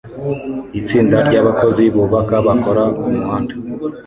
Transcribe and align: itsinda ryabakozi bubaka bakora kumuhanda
itsinda 0.79 1.17
ryabakozi 1.27 1.83
bubaka 1.95 2.35
bakora 2.45 2.83
kumuhanda 2.99 3.53